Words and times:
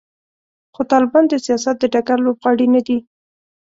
خو 0.73 0.81
طالبان 0.91 1.23
د 1.27 1.33
سیاست 1.45 1.75
د 1.79 1.83
ډګر 1.93 2.17
لوبغاړي 2.25 2.67
نه 2.75 2.81
دي. 2.87 2.97